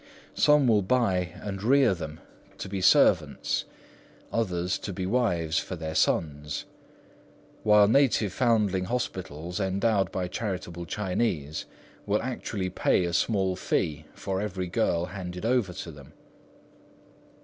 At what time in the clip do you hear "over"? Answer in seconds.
15.45-15.71